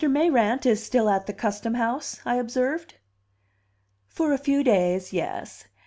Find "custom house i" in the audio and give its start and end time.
1.33-2.37